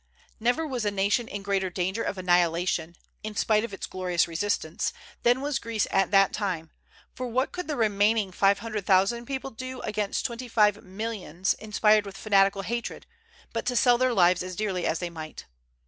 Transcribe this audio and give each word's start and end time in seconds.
Never 0.39 0.65
was 0.65 0.83
a 0.83 0.89
nation 0.89 1.27
in 1.27 1.43
greater 1.43 1.69
danger 1.69 2.01
of 2.01 2.17
annihilation, 2.17 2.95
in 3.21 3.35
spite 3.35 3.63
of 3.63 3.71
its 3.71 3.85
glorious 3.85 4.27
resistance, 4.27 4.93
than 5.21 5.41
was 5.41 5.59
Greece 5.59 5.85
at 5.91 6.09
that 6.09 6.33
time, 6.33 6.71
for 7.13 7.27
what 7.27 7.51
could 7.51 7.67
the 7.67 7.75
remaining 7.75 8.31
five 8.31 8.57
hundred 8.57 8.87
thousand 8.87 9.27
people 9.27 9.51
do 9.51 9.79
against 9.81 10.25
twenty 10.25 10.47
five 10.47 10.83
millions 10.83 11.53
inspired 11.53 12.07
with 12.07 12.17
fanatical 12.17 12.63
hatred, 12.63 13.05
but 13.53 13.63
to 13.67 13.75
sell 13.75 13.99
their 13.99 14.11
lives 14.11 14.41
as 14.41 14.55
dearly 14.55 14.87
as 14.87 14.97
they 14.97 15.11
might? 15.11 15.45